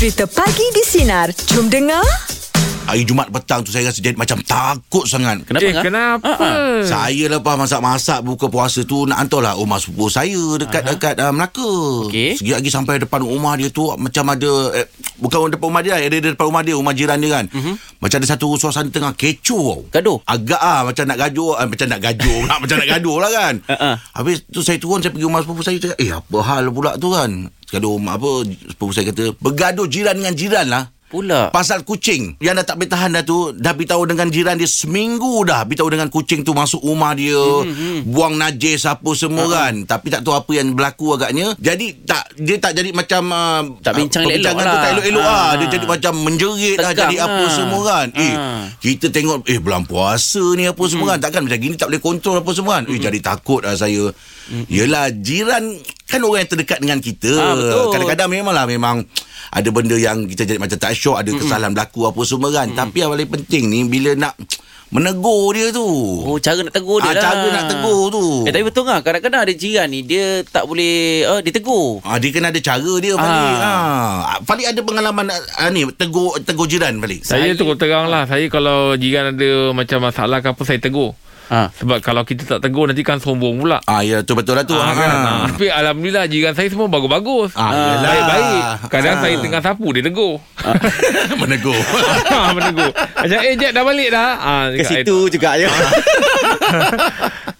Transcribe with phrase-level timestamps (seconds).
[0.00, 1.28] Cerita Pagi di Sinar.
[1.52, 2.00] Jom dengar.
[2.88, 5.44] Hari Jumaat petang tu saya rasa jadi macam takut sangat.
[5.44, 5.60] Kenapa?
[5.60, 5.84] Eh Ngah?
[5.84, 6.24] kenapa?
[6.24, 6.80] Ah, ah.
[6.88, 12.08] Saya lepas masak-masak buka puasa tu nak hantarlah rumah sepupu saya dekat dekat uh, Melaka.
[12.08, 12.32] Okey.
[12.32, 14.88] Sikit lagi sampai depan rumah dia tu macam ada eh,
[15.20, 17.44] bukan depan rumah dia, ada di depan rumah dia, rumah jiran dia kan.
[17.52, 17.76] Uh-huh.
[18.00, 20.00] Macam ada satu suasana tengah kecoh tau.
[20.00, 20.18] Gaduh?
[20.24, 23.54] Agak ah macam nak gaduh, ah, macam nak gaduh pula, macam nak gaduh lah kan.
[23.68, 23.90] Ha-ha.
[24.16, 27.12] Habis tu saya turun saya pergi rumah sepupu saya cakap, "Eh, apa hal pula tu
[27.12, 28.30] kan?" Gaduh rumah apa
[28.68, 31.50] sepupu saya kata, "Bergaduh jiran dengan jiran lah." Pula.
[31.50, 35.42] Pasal kucing Yang dah tak boleh tahan dah tu Dah beritahu dengan jiran dia Seminggu
[35.42, 38.06] dah Beritahu dengan kucing tu Masuk rumah dia mm-hmm.
[38.06, 39.50] Buang najis Apa semua uh-huh.
[39.50, 43.62] kan Tapi tak tahu apa yang berlaku agaknya Jadi tak Dia tak jadi macam uh,
[43.82, 44.78] Tak bincang uh, elok-elok tu lah.
[44.78, 45.50] tak elok-elok lah Ah.
[45.58, 47.50] Dia jadi macam menjerit lah Jadi apa lah.
[47.50, 48.62] semua kan Eh Ah.
[48.78, 52.38] Kita tengok Eh bulan puasa ni Apa semua kan Takkan macam gini Tak boleh kontrol
[52.38, 54.14] apa semua kan Eh jadi takut lah saya
[54.66, 55.74] Yelah jiran
[56.10, 57.94] Kan orang yang terdekat dengan kita betul.
[57.94, 59.06] Kadang-kadang memanglah Memang
[59.48, 62.96] ada benda yang kita jadi macam tak syok Ada kesalahan berlaku apa semua kan Tapi
[62.98, 64.34] yang paling penting ni Bila nak
[64.88, 65.86] menegur dia tu
[66.20, 67.22] Oh, cara nak tegur dia Ah, lah.
[67.24, 68.26] cara nak tegur tu.
[68.42, 68.98] Eh, tapi betul lah.
[69.00, 70.94] Kadang-kadang ada jiran ni, dia tak boleh
[71.24, 72.02] uh, ditegur.
[72.02, 73.56] Ah, dia kena ada cara dia Falik.
[73.56, 74.42] Ah.
[74.42, 77.22] Falik ada pengalaman ah, ni tegur tegur jiran Falik.
[77.22, 81.14] Saya Saya- terus terang lah Saya kalau jiran ada macam masalah ke apa Saya tegur
[81.50, 81.66] Ha.
[81.74, 84.72] Sebab kalau kita tak tegur Nanti kan sombong pula Ah ya tu betul lah tu.
[84.72, 85.10] Ah, kan?
[85.10, 87.98] Ah, Tapi Alhamdulillah Jiran saya semua bagus-bagus Ah, yelah.
[88.00, 89.20] Baik-baik Kadang Ah.
[89.20, 90.38] saya tengah sapu Dia tegur
[91.40, 91.74] menegur.
[92.30, 95.66] Ah, Menegur Macam eh Jack dah balik dah ah, Ke situ juga ya.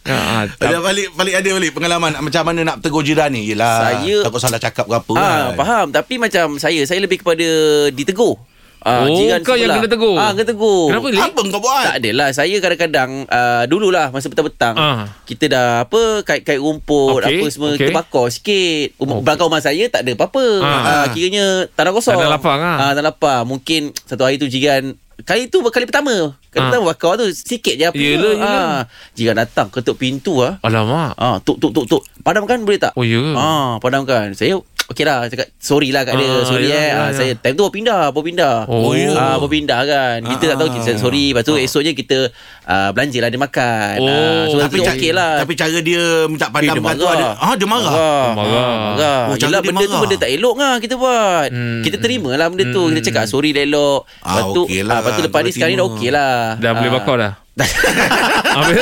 [0.06, 3.50] ah, Ada balik balik ada balik pengalaman macam mana nak tegur jiran ni.
[3.50, 3.91] Yelah.
[3.92, 5.50] Saya- takut salah cakap ke apa Ah, kan.
[5.56, 5.86] faham.
[5.91, 7.47] Tapi macam saya, saya lebih kepada
[7.91, 8.38] ditegur.
[8.80, 9.76] Ah, Oh, jiran kau yang sebelah.
[9.78, 10.16] kena tegur?
[10.16, 10.84] Ah, kena tegur.
[10.88, 11.20] Kenapa, Lik?
[11.22, 11.84] Apa kau buat?
[11.84, 15.04] Tak adalah Saya kadang-kadang uh, Dululah Masa petang-petang Ah.
[15.22, 17.78] Kita dah apa Kait-kait rumput Okey, Apa semua okey.
[17.78, 19.24] Kita bakar sikit Rumah Okey.
[19.26, 20.80] Belakang rumah saya Tak ada apa-apa Ah.
[20.82, 22.76] Ah, Kiranya Tanah kosong Tanah lapang, ah.
[22.80, 26.64] ah, Tanah lapang Mungkin Satu hari tu jiran Kali tu kali pertama Kali Ah.
[26.66, 28.32] pertama bakar tu Sikit je api Yelah.
[28.38, 28.80] Ah,
[29.12, 30.56] Jiran datang Ketuk pintu ah.
[30.60, 32.00] Alamak Ah, tuk tuk tuk tuk.
[32.20, 32.92] Padamkan boleh tak?
[32.92, 33.32] Oh, ya ke?
[33.32, 34.32] Ah, padamkan.
[34.32, 36.26] Saya okey lah cakap sorry lah kat dia.
[36.26, 36.88] Ah, sorry yalah, eh.
[36.88, 38.56] yalah, Ah, saya time tu baru pindah, baru pindah.
[38.66, 39.10] Oh, ya.
[39.12, 40.18] Ah, baru pindah kan.
[40.26, 41.24] Kita tak tahu kita sorry.
[41.30, 42.18] Lepas tu esoknya kita
[42.64, 43.94] ah, belanja lah dia makan.
[43.96, 45.32] Oh, ah, so Tapi tapi ca- okey lah.
[45.38, 47.26] Tapi cara dia minta Eh, padamkan tu ada.
[47.36, 47.86] Ah dia marah.
[47.86, 47.94] Marah.
[47.94, 48.58] Oh, marah.
[48.60, 49.20] Ah, marah.
[49.24, 50.02] Oh, cara Yelah, dia benda tu marah.
[50.02, 51.48] benda tak elok lah kita buat.
[51.48, 52.82] Hmm, Kita terima lah benda tu.
[52.90, 54.00] Kita cakap sorry dah elok.
[54.20, 54.74] Ah, Lepas tu, lah.
[54.74, 56.34] ah, lepas tu lepas ni sekarang ni dah okey lah.
[56.56, 56.96] Dah boleh Ah.
[56.96, 57.32] bakar dah
[58.50, 58.76] Habis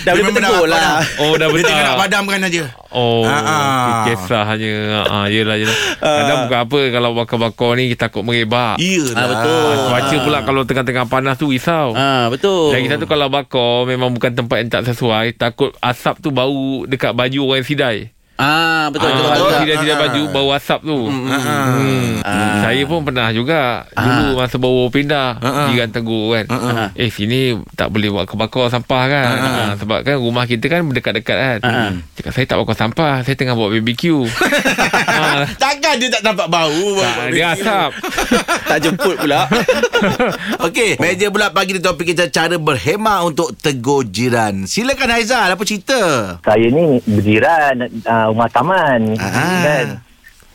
[0.00, 1.00] Dah boleh bertegur dah lah.
[1.20, 2.64] Oh dah Dia betul tengah nak padamkan aja.
[2.90, 4.02] Oh, Ah, ah.
[4.02, 5.76] kisah hanya ah, yelah yelah.
[6.00, 8.80] Kadang bukan apa kalau bakar-bakar ni kita takut merebak.
[8.80, 9.14] Iyalah.
[9.14, 9.60] Ah, betul.
[9.62, 11.92] Ah, cuaca pula kalau tengah-tengah panas tu risau.
[11.94, 12.72] Ah, betul.
[12.72, 17.12] Lagi satu kalau bakar memang bukan tempat yang tak sesuai, takut asap tu bau dekat
[17.12, 17.96] baju orang yang sidai.
[18.40, 19.26] Ah, betul Ah, betul.
[19.26, 19.44] betul.
[19.44, 19.60] betul.
[19.60, 20.00] sidai-sidai Ah.
[20.00, 20.98] baju bau asap tu.
[21.04, 22.08] Hmm.
[22.22, 22.60] Ah.
[22.62, 25.68] Saya pun pernah juga Dulu masa baru pindah Ah.
[25.68, 26.88] Jiran tegur kan Ah.
[26.94, 27.40] Eh sini
[27.74, 31.90] tak boleh buat bakar sampah kan Ah, Sebab kan rumah kita kan Berdekat-dekat kan Ah.
[32.14, 34.24] Cakap saya tak bakar sampah Saya tengah buat BBQ
[35.20, 36.72] ah, Takkan dia tak nampak bau.
[36.96, 37.90] tak, Dia asap
[38.70, 39.50] tak jemput pula.
[40.66, 44.62] Okey, meja pula pagi ni topik kita cara berhemah untuk tegur jiran.
[44.64, 45.98] Silakan Haizal, apa cerita?
[46.40, 49.60] saya ni berjiran uh, rumah taman Ah.
[49.60, 49.86] kan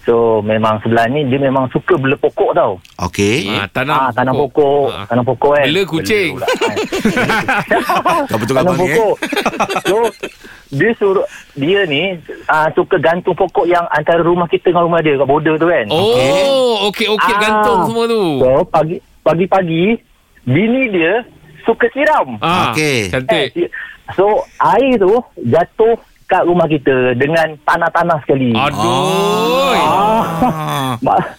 [0.02, 3.50] so memang sebelah ni dia memang suka bela pokok tau Okey.
[3.50, 5.06] ah, ah, Tanam tanam pokok Ah.
[5.06, 6.32] tanam pokok kan Bela kucing.
[6.36, 6.76] Bela pula, kan.
[8.40, 8.94] Betul tanam abang ni, eh?
[8.94, 9.16] pokok
[9.84, 9.98] so
[10.68, 15.16] dia suruh dia ni uh, suka gantung pokok yang antara rumah kita dengan rumah dia
[15.16, 17.40] kat border tu kan Oh Okey-okey Ah.
[17.40, 19.98] gantung semua tu so pagi pagi-pagi
[20.44, 21.26] bini dia
[21.64, 23.10] suka siram ah, Okey.
[23.10, 23.70] Cantik Eh,
[24.14, 30.98] so air tu jatuh kat rumah kita dengan tanah-tanah sekali Aduh Ah.
[31.00, 31.34] Ma-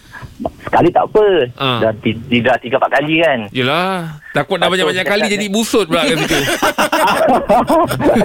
[0.59, 1.25] sekali tak apa.
[1.55, 1.79] Ah.
[1.81, 3.39] Dah ti- tidak tiga empat kali kan.
[3.49, 5.33] Yelah Takut dah banyak-banyak kali ni.
[5.33, 6.37] Jadi busut pula kat situ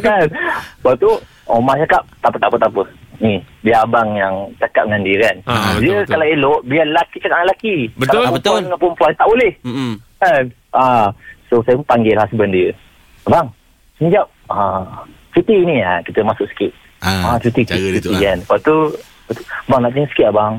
[0.03, 0.27] kan.
[0.29, 1.11] Lepas tu
[1.45, 2.83] Omar cakap tak apa tak apa tak apa.
[3.19, 5.37] Ni dia abang yang cakap dengan dia kan.
[5.45, 6.11] Ah, betul, dia betul.
[6.11, 7.77] kalau elok biar lelaki cakap dengan lelaki.
[7.93, 8.37] Betul, Kalau betul.
[8.53, 9.53] perempuan dengan perempuan tak boleh.
[9.63, 9.93] Mm-mm.
[10.19, 10.45] Kan.
[10.71, 11.09] Ah,
[11.47, 12.71] so saya pun panggil husband dia.
[13.25, 13.47] Abang,
[13.95, 14.27] sini jap.
[14.47, 16.73] Ah, cuti ni ah kita masuk sikit.
[17.01, 18.21] Ah, Ah, cuti, cara dia cuti, tu, ah.
[18.21, 18.37] kan.
[18.39, 18.77] Lepas tu,
[19.67, 20.55] bang nak tanya sikit abang.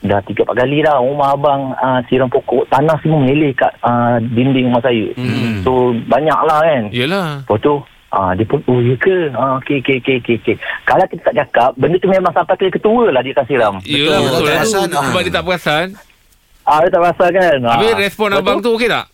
[0.00, 2.66] Dah tiga empat kali dah rumah abang uh, siram pokok.
[2.68, 5.06] Tanah semua meleleh kat uh, dinding rumah saya.
[5.14, 5.62] Hmm.
[5.62, 5.70] So,
[6.06, 6.82] banyak lah kan.
[6.90, 7.74] Yelah Lepas tu,
[8.10, 9.30] ah, dia pun, oh ya ke?
[9.32, 10.36] Ah, okey, okey, okey, okey.
[10.38, 10.56] okey.
[10.82, 13.74] Kalau kita tak cakap, benda tu memang sampai ke ketua lah dia akan siram.
[13.80, 15.04] Yelah Betul, betul, tak lah tu perasan, ah.
[15.06, 15.86] Sebab dia tak perasan
[16.62, 17.56] Ah, dia tak rasa kan?
[17.60, 17.98] Habis Ah.
[17.98, 19.06] respon Lepas abang tu okey tak?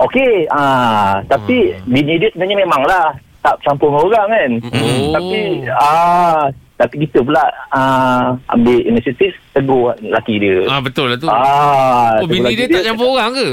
[0.00, 1.86] Okey, ah, tapi Hmm.
[1.86, 3.06] bini dia sebenarnya memanglah
[3.40, 4.50] tak campur dengan orang kan.
[4.68, 5.12] Oh.
[5.16, 5.38] Tapi
[5.72, 6.44] ah
[6.80, 7.44] Tapi kita pula
[7.76, 10.64] uh, ambil inisiatif tegur laki dia.
[10.64, 11.28] Ah betul lah tu.
[11.28, 13.48] Ah, oh bini laki dia tak campur orang ke?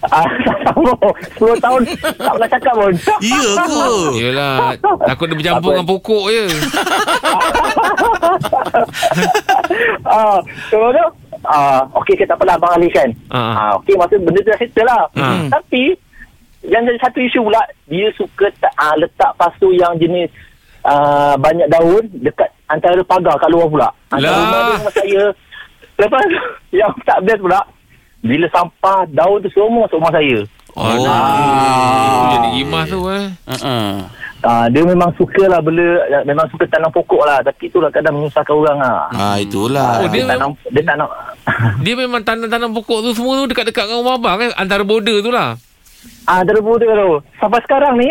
[0.00, 0.88] Ah, tak tahu.
[1.36, 1.80] 10 tahun
[2.16, 2.92] tak pernah cakap pun.
[3.20, 3.84] Ya ke?
[4.16, 5.76] Yelah Takut dia bercampur Apa?
[5.76, 6.44] dengan pokok je
[10.08, 10.38] ah,
[10.72, 11.04] so tu,
[11.44, 13.08] ah, okey kita tak pernah abang alihkan.
[13.28, 13.52] Ah.
[13.52, 15.02] Ah, okey masa benda tu dah settle lah.
[15.16, 15.44] Ah.
[15.52, 15.96] Tapi
[16.62, 20.28] yang jadi satu isu pula dia suka ta- ah, letak pasu yang jenis
[20.82, 23.88] ah, banyak daun dekat antara pagar kat luar pula.
[24.08, 24.38] Antara Lah.
[24.38, 25.24] rumah dia dengan saya.
[25.96, 26.38] Lepas tu,
[26.78, 27.60] yang tak best pula
[28.20, 30.38] bila sampah daun tu semua masuk rumah saya.
[30.70, 32.30] Oh, Ah.
[32.30, 33.92] Jadi gimas tu eh Uh-uh.
[34.40, 35.84] Ah, dia memang suka lah bela,
[36.22, 37.42] memang suka tanam pokok lah.
[37.42, 39.04] Tapi itulah kadang menyusahkan orang lah.
[39.10, 40.00] Ah itulah.
[40.00, 41.08] Oh, dia tanam, dia tanam.
[41.84, 45.28] Dia memang tanam-tanam pokok tu semua tu Dekat-dekat dengan rumah abang kan Antara border tu
[45.28, 45.56] lah
[46.24, 47.12] Ah, ada rebu dia tu.
[47.36, 48.08] Sampai sekarang ni,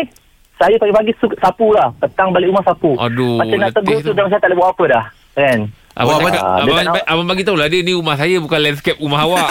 [0.54, 1.90] saya pagi-pagi sapu lah.
[1.96, 2.94] Petang balik rumah sapu.
[2.94, 4.06] Aduh, Macam nak tegur tu.
[4.06, 5.04] tu, dah saya tak boleh buat apa dah.
[5.30, 5.60] Kan?
[5.90, 8.62] Abang, Oh, cakap, abang- abang, abang, abang bagi tahu lah Dia ni rumah saya Bukan
[8.62, 9.48] landscape rumah awak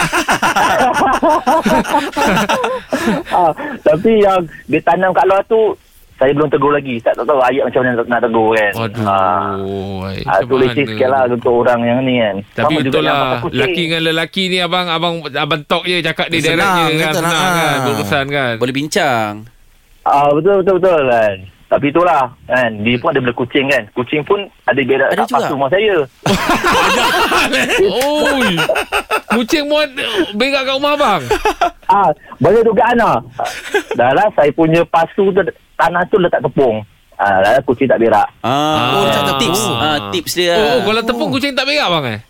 [3.30, 5.76] ah, tapi yang dia tanam kat luar tu,
[6.20, 7.00] saya belum tegur lagi.
[7.00, 8.72] Tak, tak tahu ayat macam mana nak, nak tegur kan.
[8.76, 9.56] Aduh Ah,
[10.12, 12.36] ay, ah, tu macam leceh mana sikit lah untuk orang yang ni kan.
[12.60, 13.60] Tapi Sama betul lah makan kucing.
[13.64, 17.52] Laki dengan lelaki ni Abang abang abang talk je Cakap dia Senang, je kan Senang
[17.56, 19.32] kan Berurusan kan Boleh bincang.
[20.04, 21.36] Ah, betul, betul, betul kan.
[21.70, 22.70] Tapi itulah kan.
[22.82, 23.86] Dia pun ada bela kucing kan.
[23.94, 25.96] Kucing pun ada berak Ada kat pasu rumah saya.
[27.80, 28.50] Oi
[29.30, 29.88] Kucing muat
[30.34, 31.22] Berak kat rumah abang
[31.90, 32.06] Ah,
[32.38, 33.18] banyak dugaan lah.
[33.94, 35.42] Dah lah, saya punya pasu tu,
[35.74, 36.86] tanah tu letak tepung.
[37.14, 38.30] Ah, dah lah, kucing tak berak.
[38.40, 39.42] Ah, Oh, oh, tahu.
[39.42, 39.62] tips.
[39.68, 40.54] Ah, tips dia.
[40.54, 42.22] Oh, oh kalau tepung kucing tak berak abang eh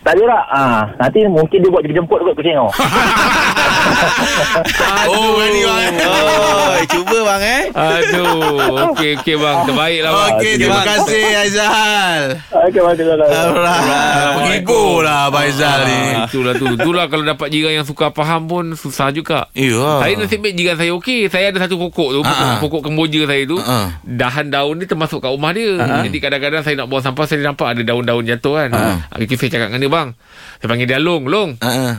[0.00, 0.44] Tak berak.
[0.46, 2.56] Ah, nanti mungkin dia buat jemput dekat kucing
[3.52, 5.08] tau.
[5.08, 5.82] Oh, berani bang.
[5.92, 6.06] eh?
[6.06, 7.62] Oh, cuba bang eh.
[7.72, 8.58] Aduh
[8.90, 12.22] Okey okey bang Terbaik lah bang Okey, terima kasih Aizal.
[12.50, 13.02] Okey, mana?
[13.22, 14.32] Alright.
[14.34, 15.98] Menghibur lah Abang Aizal ni.
[16.12, 20.00] Ah, Itulah tu Itulah kalau dapat jiran yang suka faham pun Susah juga Ya.
[20.00, 22.58] Saya nasib baik jiran saya okey Saya ada satu pokok tu Pokok, ah.
[22.58, 23.88] pokok kemboja saya tu ah.
[24.02, 27.68] Dahan daun ni termasuk kat rumah dia Jadi kadang-kadang saya nak buang sampah Saya nampak
[27.68, 28.96] ada daun-daun jatuh kan Ah.
[29.08, 30.08] Akhirnya saya cakap dengan dia bang
[30.54, 31.92] Saya panggil dia Long Long Ah, ah.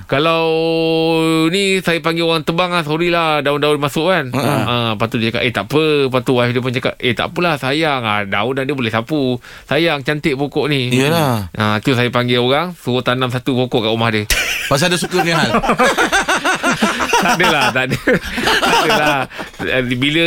[1.50, 4.30] Ni saya panggil orang tebang lah Sorry lah daun-daun masuk kan.
[4.36, 5.86] Ah, uh Lepas tu dia cakap Eh tak apa.
[6.08, 8.02] Lepas tu wife dia pun cakap Eh tak apalah sayang.
[8.04, 9.42] Ah, Daun dan dia boleh sapu.
[9.66, 10.94] Sayang cantik pokok ni.
[10.94, 11.50] Yalah.
[11.56, 14.24] Ah, tu saya panggil orang Suruh tanam satu pokok kat rumah dia.
[14.72, 15.50] Pasal dia suka ni hal.
[17.24, 17.98] Tak adalah Tak ada.
[18.64, 19.20] Tak adalah
[19.74, 20.24] Eh, Bila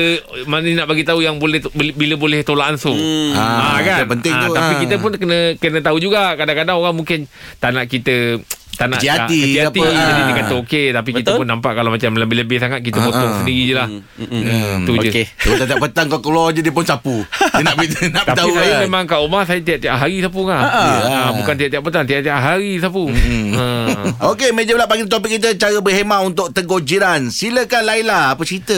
[0.48, 1.60] Mana nak bagi tahu Yang boleh
[1.92, 2.96] Bila boleh tolak ansur.
[2.96, 3.32] Hmm.
[3.36, 4.78] Ah, itu penting tu, Tapi ah.
[4.80, 6.36] kita pun kena Kena tahu juga.
[6.36, 7.28] Kadang-kadang orang mungkin
[7.60, 8.40] Tak nak kita
[8.76, 10.26] tak nak hati hati apa, jadi ah.
[10.26, 11.38] dia kata okey tapi kita Betul.
[11.38, 13.36] pun nampak kalau macam lebih-lebih sangat kita Ah, potong ah.
[13.40, 15.10] sendiri je lah Hmm, hmm, tu je.
[15.36, 17.20] Kalau tak petang kau keluar je dia pun sapu.
[17.24, 18.80] Dia nak beritahu nak tapi saya kan.
[18.84, 21.28] memang kat rumah saya tiap-tiap hari sapu kan Ah.
[21.32, 23.66] bukan tiap-tiap petang tiap-tiap hari sapu ha.
[24.30, 27.28] Okey, meja pula pagi topik kita cara berhemah untuk tegur jiran.
[27.28, 28.76] Silakan Laila, apa cerita?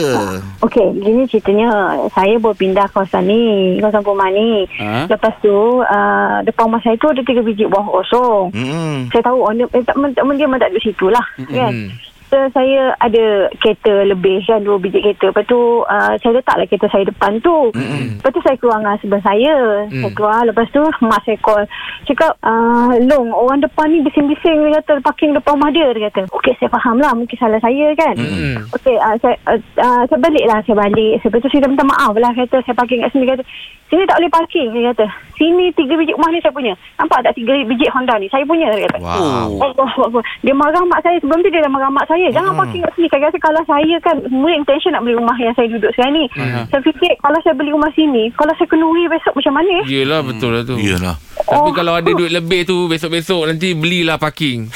[0.59, 1.69] Okey, gini ceritanya.
[2.09, 3.43] Saya baru pindah kawasan ni,
[3.77, 4.67] kawasan rumah ni.
[4.77, 5.07] Ha?
[5.07, 8.51] Lepas tu, uh, depan rumah saya tu ada tiga biji buah kosong.
[8.51, 8.97] Hmm.
[9.09, 11.25] Saya tahu owner, eh, tak, tak, dia memang tak duduk situ lah.
[11.49, 11.89] Kan?
[12.29, 15.33] So, saya ada kereta lebih kan, dua biji kereta.
[15.33, 17.73] Lepas tu, uh, saya letaklah kereta saya depan tu.
[17.73, 18.21] Mm-mm.
[18.21, 19.55] Lepas tu, saya keluar dengan sebelah saya.
[19.89, 20.05] Mm.
[20.05, 21.65] Saya keluar, lepas tu, mak saya call.
[22.05, 25.89] Cakap, uh, Long, orang depan ni bising-bising, dia kata, parking depan rumah dia.
[25.89, 27.17] Dia kata, okey, saya faham lah.
[27.17, 28.13] Mungkin salah saya kan.
[28.13, 28.61] Mm.
[28.77, 31.13] Okey, uh, saya, uh, uh, saya balik lah, saya balik.
[31.25, 32.29] Lepas tu saya minta maaf lah.
[32.37, 33.25] Kata, saya parking kat sini.
[33.25, 33.41] Kata,
[33.89, 34.67] sini tak boleh parking.
[34.69, 36.71] Dia kata, sini tiga biji rumah ni saya punya.
[36.95, 38.27] Nampak tak tiga biji Honda ni?
[38.27, 38.69] Saya punya.
[38.69, 38.97] Dia kata.
[38.99, 39.49] Wow.
[39.59, 40.23] Oh, oh, oh, oh.
[40.39, 42.59] Dia marah mak saya Sebelum tu dia dah marah mak saya Jangan Hmm.
[42.59, 45.67] parking kat sini Saya rasa kalau saya kan Mula intention nak beli rumah Yang saya
[45.69, 46.25] duduk sekarang ni
[46.65, 49.75] Saya fikir Kalau saya beli rumah sini Kalau saya kenduri besok macam mana?
[49.85, 51.15] Yelah betul lah tu Iyalah.
[51.39, 51.73] Tapi Oh.
[51.73, 54.69] kalau ada duit lebih tu Besok-besok nanti belilah parking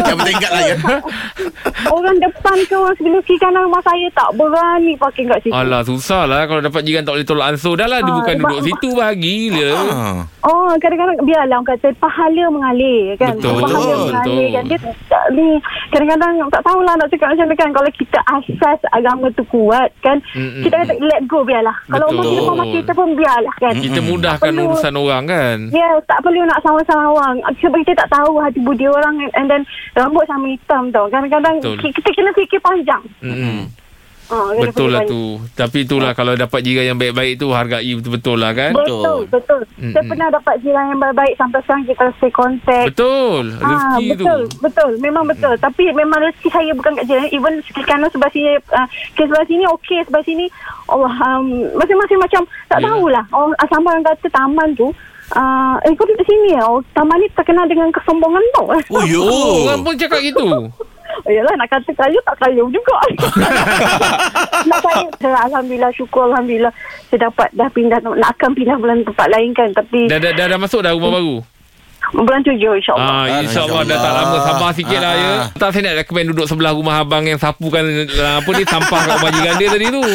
[0.00, 0.76] Yang penting kat lah ya.
[1.88, 5.82] Orang depan ke Orang sebelah kiri kanan rumah saya Tak berani parking kat situ Alah
[5.82, 8.42] susah lah Kalau dapat jiran tak boleh tolak ansur Dah lah dia Ah, bukan sebab-
[8.48, 10.16] duduk situ Bahagilah Ah.
[10.42, 14.48] Oh kadang-kadang Biarlah orang kata Pahala mengalir kan Betul, Pahala betul, mengalir betul.
[14.50, 15.48] kan Dia tak ni
[15.88, 20.16] Kadang-kadang tak tahulah nak cakap macam mana kan Kalau kita asas agama tu kuat kan
[20.30, 20.62] Mm-mm.
[20.62, 22.42] Kita kata let go biarlah Kalau Betul.
[22.42, 24.68] rumah kita kita pun biarlah kan Kita mudahkan Tak perlu.
[24.70, 27.36] urusan orang kan Ya, tak perlu nak sama-sama orang.
[27.58, 29.62] Sebab kita tak tahu hati budi orang and then
[29.92, 31.04] rambut sama hitam tau.
[31.06, 31.76] Kadang-kadang Betul.
[31.78, 33.02] ki- kita kena fikir panjang.
[33.20, 33.68] Mm-mm.
[34.28, 35.40] Kena Betul lah tu.
[35.56, 38.76] Tapi itulah kalau dapat jiran yang baik-baik tu hargai betul-betul lah kan.
[38.76, 39.60] Betul, betul.
[39.80, 39.92] Mm-mm.
[39.96, 42.86] Saya pernah dapat jiran yang baik-baik sampai sekarang kita stay contact.
[42.92, 43.44] Betul.
[43.56, 44.12] Ah, Rezeki tu.
[44.12, 44.90] betul, betul.
[45.00, 45.54] Memang betul.
[45.56, 47.26] Tapi memang rezeki saya bukan kat jiran.
[47.32, 47.54] Even
[47.88, 50.44] kanan sebelah sini, uh, ke sebelah sini okey, sebelah sini
[50.92, 51.46] Allah um,
[51.80, 52.88] masing-masing macam tak Yalah.
[52.92, 53.24] tahulah.
[53.32, 54.92] Oh, sama orang kata taman tu
[55.28, 59.20] Uh, eh kau duduk sini ya oh, Taman ni terkenal dengan kesombongan tau Oh, yo.
[59.20, 60.40] Oh, orang pun cakap gitu.
[61.26, 62.96] Yalah nak kata kayu tak kayu juga.
[64.68, 66.72] Nak kaya saya, Alhamdulillah syukur Alhamdulillah.
[67.08, 70.46] Saya dapat dah pindah Nak akan pindah bulan tempat lain kan Tapi Dah, dah, dah,
[70.50, 71.57] dah masuk dah rumah baru?
[72.10, 75.46] Bulan tujuh insyaAllah Ah, InsyaAllah dah tak lama Sabar sikit lah ya Ah, ah.
[75.54, 77.84] Tak saya nak recommend duduk sebelah rumah abang Yang sapukan
[78.16, 80.02] ah, Apa ni Sampah kat jiran dia tadi tu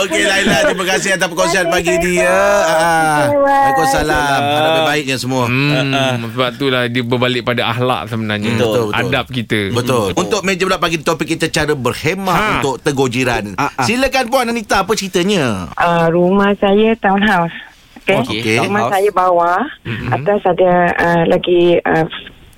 [0.00, 2.22] Okey Laila, terima kasih atas perkongsian pagi ni you.
[2.22, 2.32] ya.
[2.64, 3.22] Ah.
[3.28, 4.40] Waalaikumsalam.
[4.40, 5.44] Harap baiknya semua.
[5.46, 8.88] hmm, Sebab tu lah Dia berbalik pada akhlak sebenarnya Betul, betul.
[8.96, 10.08] Adab kita Betul.
[10.14, 12.46] Untuk meja bulat pagi topik kita cara berhemah Ha.
[12.58, 13.54] untuk tegur jiran.
[13.78, 15.70] Silakan Puan Anita, apa ceritanya?
[15.74, 17.54] Uh, rumah saya townhouse.
[18.04, 18.20] Okay.
[18.20, 18.56] Okey, Okey.
[18.68, 18.92] Rumah townhouse.
[18.92, 19.60] saya bawah.
[19.88, 20.10] Mm-hmm.
[20.12, 22.04] Atas ada uh, lagi uh,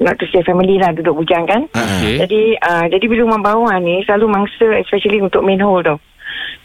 [0.03, 1.63] not to say family lah duduk bujang kan.
[1.71, 2.19] Okey.
[2.19, 5.97] Jadi uh, jadi bila rumah bawah ni selalu mangsa especially untuk main hole tu.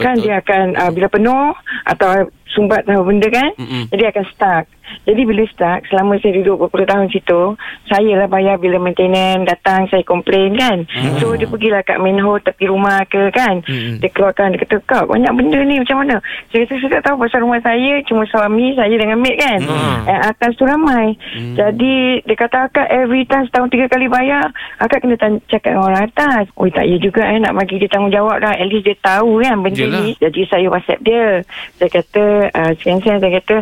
[0.01, 0.25] Kan Betul.
[0.25, 1.53] dia akan uh, bila penuh
[1.85, 2.09] atau
[2.49, 3.85] sumbat tahu benda kan, Mm-mm.
[3.93, 4.65] jadi akan stuck.
[5.01, 7.57] Jadi bila stuck, selama saya duduk berpuluh tahun situ,
[7.89, 10.85] saya lah bayar bila maintenance datang, saya komplain kan.
[10.87, 11.17] Mm.
[11.17, 13.65] So dia pergilah kat main hole tepi rumah ke kan.
[13.65, 13.97] Mm-mm.
[13.97, 16.21] Dia keluarkan, dia kata, kak banyak benda ni macam mana?
[16.51, 19.59] Saya kata, saya tak tahu pasal rumah saya, cuma suami, saya dengan maid kan.
[19.63, 20.01] Mm.
[20.05, 21.17] Eh, atas tu ramai.
[21.57, 25.87] Jadi dia kata, akak every time setahun tiga kali bayar, akak kena tanya, cakap dengan
[25.87, 26.45] orang atas.
[26.57, 28.53] Oh tak ya juga eh, nak bagi dia tanggungjawab dah.
[28.53, 30.01] At least dia tahu kan benda Yelah.
[30.03, 30.13] ni.
[30.19, 31.41] Jadi saya whatsapp dia.
[31.79, 33.55] Saya kata, uh, sekian-sekian saya kata,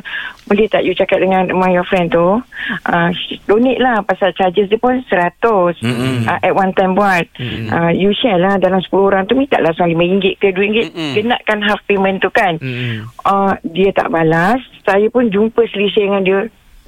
[0.50, 2.40] boleh tak you cakap dengan my your friend tu,
[2.88, 3.10] uh,
[3.46, 5.36] donate lah pasal charges dia pun 100
[5.84, 6.26] Mm-mm.
[6.26, 7.28] uh, at one time buat.
[7.40, 11.14] Uh, you share lah dalam 10 orang tu minta lah RM5 ke RM2 Mm-mm.
[11.20, 12.56] kenakan half payment tu kan.
[12.58, 13.06] Mm-mm.
[13.28, 14.64] Uh, dia tak balas.
[14.88, 16.40] Saya pun jumpa selisih dengan dia.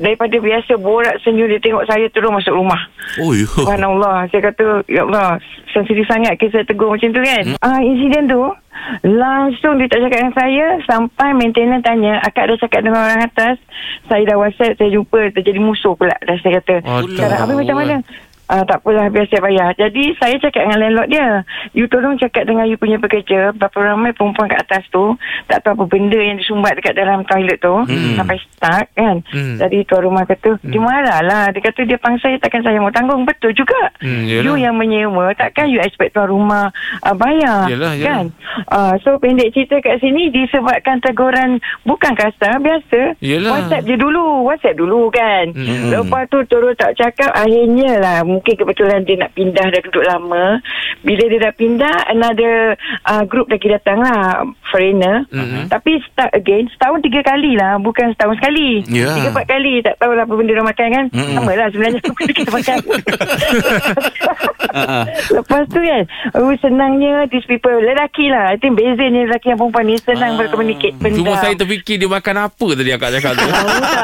[0.01, 2.81] Daripada biasa borak senyum dia tengok saya terus masuk rumah.
[3.21, 3.45] Oh, yo.
[3.45, 4.25] Subhanallah.
[4.33, 5.37] Saya kata, Ya Allah,
[5.69, 7.43] sensitif sangat saya tegur macam tu kan.
[7.61, 8.41] Ah uh, insiden tu,
[9.05, 13.55] langsung dia tak cakap dengan saya sampai maintenance tanya, akak dah cakap dengan orang atas,
[14.09, 16.17] saya dah whatsapp, saya jumpa, terjadi musuh pula.
[16.25, 17.95] Dan saya kata, sekarang Habis macam mana?
[18.51, 21.27] Uh, tak apalah biar saya bayar Jadi saya cakap dengan landlord dia
[21.71, 25.15] You tolong cakap dengan you punya pekerja Berapa ramai perempuan kat atas tu
[25.47, 28.13] Tak tahu apa benda yang disumbat dekat dalam toilet tu Hmm.
[28.13, 29.55] Sampai stuck kan Hmm.
[29.55, 32.91] Jadi tuan rumah kata Dia marah lah Dia kata dia pangsa saya takkan saya mau
[32.91, 34.43] tanggung Betul juga Hmm, yelah.
[34.43, 38.03] You yang menyewa Takkan you expect tuan rumah uh, Bayar Yelah, yelah.
[38.03, 38.25] Kan
[38.67, 43.47] uh, So pendek cerita kat sini Disebabkan teguran Bukan kasar Biasa Yelah.
[43.53, 45.87] WhatsApp je dulu WhatsApp dulu kan Hmm.
[45.89, 50.57] Lepas tu terus tak cakap Akhirnya lah Mungkin kebetulan dia nak pindah Dah duduk lama
[50.99, 52.73] Bila dia dah pindah Another
[53.05, 55.69] uh, group lagi datang lah Foreigner Mhm.
[55.69, 59.13] Tapi start again Setahun tiga kali lah Bukan setahun sekali Ya.
[59.13, 61.35] Tiga empat kali Tak tahulah apa benda dia makan kan Mm-mm.
[61.35, 62.77] Sama lah sebenarnya Apa kita makan
[64.71, 65.05] Ah, ah.
[65.29, 69.83] Lepas tu kan oh, Senangnya These people Lelaki lah I think bezanya Lelaki yang perempuan
[69.83, 73.47] ni Senang berkomunikasi Cuma saya terfikir dia makan apa tadi akak cakap tu.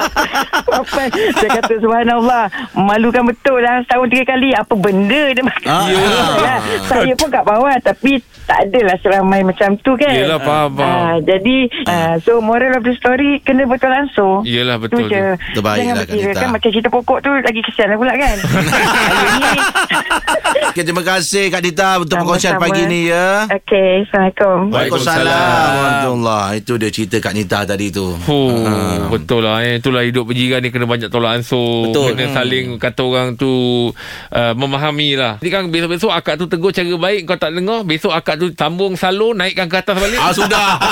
[0.77, 1.01] apa
[1.33, 2.43] Saya kata subhanallah
[2.75, 7.43] Malukan betul lah Setahun tiga kali Apa benda dia makan Ah, Yalah, Saya pun kat
[7.43, 10.97] bawah Tapi tak adalah seramai macam tu kan Yelah, faham, faham.
[10.97, 15.37] Ah, Jadi ah, So moral of the story Kena betul langsung Yelah, betul Tu je.
[15.53, 18.35] Terbaik Jangan lah, berkira kan Macam cerita pokok tu Lagi kesian lah pula kan
[20.69, 23.49] Okay, terima kasih Kak Dita untuk perkongsian pagi ni ya.
[23.49, 25.73] Okay Assalamualaikum Waalaikumsalam Waalaikumsalam.
[25.73, 26.53] warahmatullahi.
[26.55, 28.13] Itu dia cerita Kak Nita tadi tu.
[28.23, 28.53] Oh,
[29.09, 29.77] betul lah eh.
[29.77, 31.89] Itulah hidup berjiran ni kena banyak tolak ansur.
[31.89, 32.13] Betul.
[32.13, 33.51] Kena saling kata orang tu
[34.33, 35.39] uh, memahami lah.
[35.39, 37.83] Jadi kan besok-besok akak tu tegur cara baik kau tak dengar.
[37.87, 40.19] Besok akak tu sambung salur naikkan ke atas balik.
[40.19, 40.69] Ah sudah.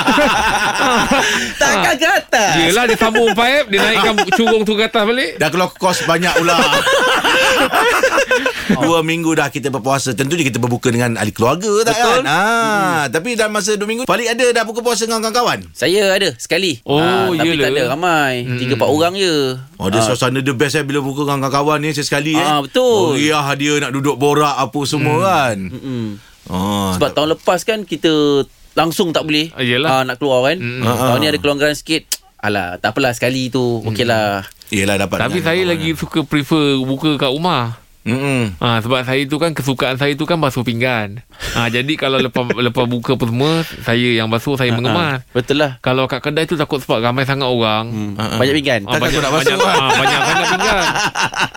[1.60, 2.52] Takkan ke atas.
[2.62, 6.32] Yelah dia sambung pipe Dia naikkan curung tu ke atas balik Dah keluar kos banyak
[6.38, 6.56] pula.
[8.78, 10.12] dua minggu dah kita berpuasa.
[10.12, 12.10] Tentunya kita berbuka dengan ahli keluarga tak Betul.
[12.12, 12.22] kan?
[12.26, 15.66] Ah, tapi dalam masa dua minggu Balik ada dah buka puasa dengan kawan-kawan.
[15.72, 16.82] Saya ada sekali.
[16.82, 17.64] Oh, Ah, Tapi yelah.
[17.64, 18.34] tak ada ramai.
[18.56, 19.34] Tiga empat orang je.
[19.76, 22.42] Oh, dia suasana the best eh bila buka dengan kawan-kawan ni sekali eh.
[22.42, 23.14] Ah, betul.
[23.14, 25.56] Meriah dia nak duduk borak apa semua kan.
[25.58, 26.04] Mm-mm.
[26.46, 28.42] Oh, Sebab tahun lepas kan kita
[28.72, 29.90] langsung tak boleh Ah, yelah.
[29.90, 30.58] ah, nak keluar kan.
[30.58, 30.82] Mm.
[30.82, 32.06] Tahun ni ada kelonggaran sikit.
[32.36, 33.82] Alah, tak apalah sekali tu.
[33.82, 34.46] Okeylah.
[34.70, 38.54] Yelah dapat Tapi saya lagi suka prefer buka kat rumah Mm-mm.
[38.56, 41.18] Ha, sebab saya tu kan kesukaan saya tu kan basuh pinggan.
[41.52, 45.20] Ha, jadi kalau lepas lepas buka apa semua saya yang basuh saya mengemas.
[45.20, 45.76] Ah, Betul lah.
[45.80, 47.84] Kalau kat kedai tu takut sebab ramai sangat orang.
[47.88, 48.14] Hmm.
[48.16, 48.80] Banyak pinggan.
[48.84, 49.76] Ah, Takkan banyak, nak basuh, banyak, kan?
[49.76, 50.82] ah, banyak sangat pinggan.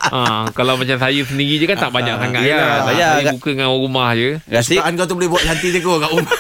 [0.10, 2.58] Ah, kalau macam saya sendiri je kan tak banyak sangat yelah.
[2.58, 2.80] kan.
[2.88, 4.30] Banyak Saya agak- buka dengan orang rumah je.
[4.44, 6.34] Rasa Kesukaan kau tu boleh buat nanti je kau kat rumah.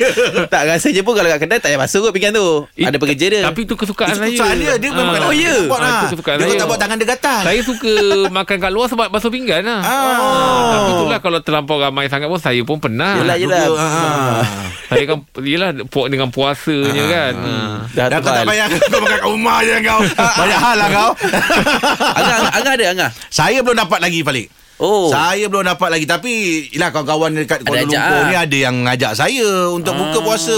[0.52, 2.48] tak rasanya pun kalau kat kedai tak payah masuk kot pinggan tu.
[2.72, 3.42] It- Ada pekerja dia.
[3.42, 4.30] Tapi tu kesukaan Itu saya.
[4.30, 4.74] kesukaan dia.
[4.76, 4.96] Dia Ah.
[4.96, 5.54] bukan Oh, ya?
[5.66, 6.38] Buat Ah, lah.
[6.38, 7.42] Dia tak buat tangan dia gatal.
[7.42, 7.92] Saya suka
[8.28, 9.80] makan kat luar sebab basuh pinggan lah.
[9.80, 9.92] Ah.
[9.96, 13.20] Ah, tapi itulah kalau terlampau ramai sangat pun saya pun pernah.
[13.20, 13.64] Yelah, yelah.
[13.76, 14.42] Ah.
[14.86, 15.74] Saya kan yelah
[16.06, 17.34] dengan puasanya kan.
[17.42, 17.76] Ah.
[17.90, 20.00] Dah Dah kau tak payah Kau makan kat rumah je kau
[20.44, 21.10] Banyak hal lah kau
[22.12, 23.10] Angah, Angah ada Angah.
[23.32, 24.46] Saya belum dapat lagi Falik
[24.78, 25.08] Oh.
[25.08, 26.32] Saya belum dapat lagi Tapi
[26.68, 28.26] Yelah kawan-kawan dekat Kuala ajak Lumpur ah.
[28.26, 30.52] ni Ada yang ngajak saya Untuk buka puasa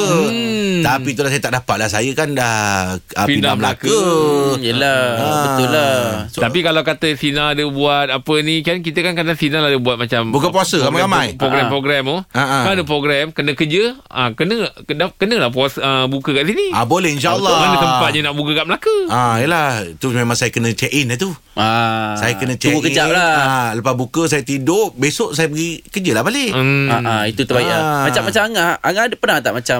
[0.69, 0.83] Hmm.
[0.85, 2.55] Tapi itulah saya tak dapat lah Saya kan dah
[2.95, 5.03] uh, Pindah Pindah Melaka Hmm, yelah.
[5.15, 5.43] Ah.
[5.45, 5.99] Betul lah.
[6.29, 9.75] So, Tapi kalau kata Sina ada buat apa ni kan kita kan kadang Sina ada
[9.77, 11.35] buat macam Buka puasa, program- ramai-ramai.
[11.35, 12.19] Program-program tu.
[12.29, 12.63] Ah, ah.
[12.63, 16.71] Kan ada program kena kerja, ah kena kena kenalah puasa ah, buka kat sini.
[16.71, 18.95] ah, Boleh insyaAllah Mana tempatnya nak buka kat Melaka?
[19.09, 22.83] Ah, yelah Tu memang saya kena check in lah tu Ah, Saya kena check Tunggu
[22.83, 23.35] in kejap lah.
[23.37, 26.89] ah, Lepas buka saya tidur Besok saya pergi kerja lah balik Hmm.
[26.89, 27.77] Ah, ah, itu terbaik Ah.
[27.77, 28.03] ah.
[28.05, 29.79] Macam macam Angah, Angah ada pernah tak macam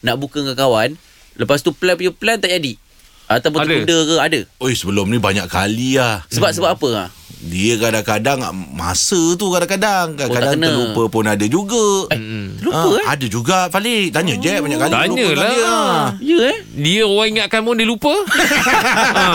[0.00, 0.90] nak buka dengan kawan,
[1.34, 2.76] lepas tu plan punya plan tak jadi.
[3.24, 3.68] Ataupun Ada.
[3.80, 4.40] tertunda ke ada.
[4.60, 7.08] Oi sebelum ni banyak kali lah Sebab sebab apa ah?
[7.40, 8.40] Dia kadang-kadang
[8.70, 12.20] Masa tu kadang-kadang Kadang-kadang Oh, terlupa pun ada juga Eh,
[12.60, 13.04] lupa Ah, eh?
[13.06, 15.08] Ada juga Falik Tanya je banyak kali Tanyalah.
[15.08, 15.64] lupa dengan dia.
[15.64, 16.04] Ah.
[16.20, 16.58] Ya eh?
[16.68, 18.12] Dia orang ingatkan pun dia lupa.
[18.12, 19.32] ha.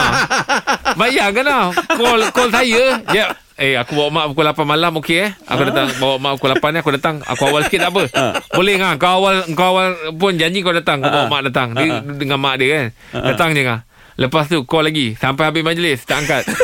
[0.99, 1.63] Bayangkan lah.
[1.89, 2.83] Call, call saya.
[3.09, 3.25] Ya.
[3.59, 5.31] Eh aku bawa mak pukul 8 malam okey eh.
[5.51, 7.15] Aku datang bawa mak pukul 8 ni aku datang.
[7.27, 8.03] Aku awal sikit tak apa.
[8.55, 11.03] Boleh ngah kau awal kau awal pun janji kau datang.
[11.03, 11.75] Kau bawa mak datang.
[11.75, 12.85] Dia dengan mak dia kan.
[13.35, 13.83] Datang je ngah.
[14.19, 16.43] Lepas tu call lagi sampai habis majlis tak angkat.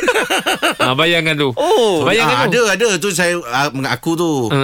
[0.78, 1.50] ha, bayangkan tu.
[1.54, 2.62] Oh, bayangkan Ah, tu.
[2.62, 4.32] ada ada tu saya ah, aku tu.
[4.48, 4.58] Ha.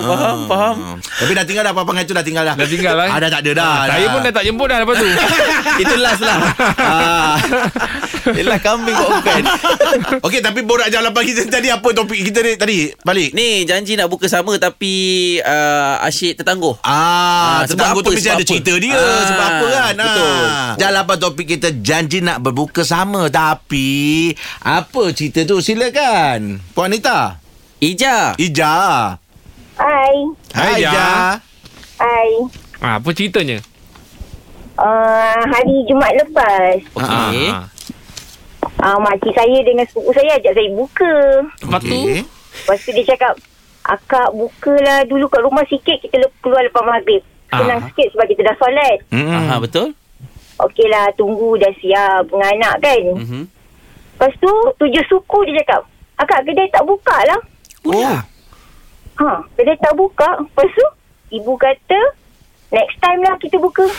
[0.00, 0.76] Oh, faham, faham.
[0.78, 0.96] Ah.
[0.98, 2.54] Tapi dah tinggal dah apa-apa dengan itu dah tinggal dah.
[2.54, 3.06] Dah tinggal lah.
[3.08, 3.72] Ah, dah tak ada dah.
[3.74, 5.08] Ha, saya pun dah tak jemput dah lepas tu.
[5.82, 6.38] Itu last lah.
[6.76, 7.34] ah.
[8.28, 9.42] Yelah kambing kok bukan.
[10.26, 12.78] Okey tapi borak jam 8 kita tadi apa topik kita ni tadi?
[13.00, 13.32] Balik.
[13.32, 14.92] Ni janji nak buka sama tapi
[15.40, 16.76] uh, asyik tertangguh.
[16.82, 16.96] Ah,
[17.48, 18.44] Ah, sebab sebab aku tu apa, mesti ada apa?
[18.46, 19.92] cerita dia Ah, sebab apa kan?
[19.96, 20.34] betul.
[20.44, 20.70] Ah.
[20.76, 26.60] Jalan apa topik kita janji nak berbuka sama tapi apa cerita tu silakan.
[26.76, 27.40] Puan Anita.
[27.80, 28.36] Ija.
[28.36, 28.74] Ija.
[29.80, 30.16] Hai.
[30.52, 31.40] Hai, Ija.
[31.96, 32.30] Hai.
[32.78, 33.58] Ha, apa ceritanya?
[34.78, 37.50] Uh, hari Jumaat lepas, Okey.
[37.50, 38.94] Ha, ha.
[38.94, 41.14] uh, makcik saya dengan sepupu saya ajak saya buka.
[41.58, 42.22] Lepas tu Okey.
[42.22, 43.34] Lepas tu dia cakap,
[43.82, 47.24] Akak bukalah dulu kat rumah sikit, kita keluar lepas maghrib.
[47.48, 47.86] Senang Ah.
[47.88, 48.98] sikit sebab kita dah solat.
[49.08, 49.32] Hmm.
[49.32, 49.96] Aha, betul?
[50.60, 53.02] Okeylah, tunggu dah siap dengan anak kan.
[53.16, 53.42] Mhm.
[54.18, 55.86] Lepas tu, tujuh suku dia cakap,
[56.18, 57.40] Akak kedai tak buka lah.
[57.86, 58.18] Oh.
[59.16, 60.28] Ha, kedai tak buka.
[60.42, 60.86] Lepas tu,
[61.30, 62.00] ibu kata,
[62.68, 63.86] next time lah kita buka.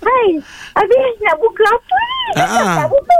[0.00, 0.26] Hai,
[0.72, 2.20] habis nak buka apa ni?
[2.32, 2.74] Ah, ah.
[2.78, 3.18] Tak buka.